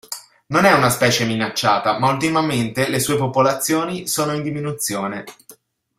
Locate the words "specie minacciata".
0.89-1.99